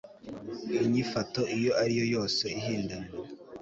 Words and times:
inyifato 0.85 1.41
iyo 1.57 1.71
ari 1.81 1.93
yo 1.99 2.05
yose 2.15 2.43
ihindanya 2.59 3.09